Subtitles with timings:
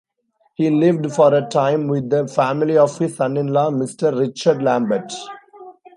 [0.55, 4.17] He lived for a time with the family of his son-in-law, Mr.
[4.19, 5.13] Richard Lambert.